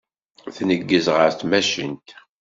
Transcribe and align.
Tneggez 0.55 1.05
ɣer 1.15 1.31
tmacint. 1.33 2.09